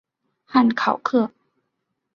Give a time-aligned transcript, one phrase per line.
[0.45, 1.31] 汉考克。